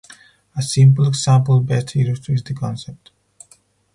A 0.55 0.63
simple 0.63 1.07
example 1.07 1.59
best 1.59 1.95
illustrates 1.95 2.41
the 2.41 2.55
concept. 2.55 3.11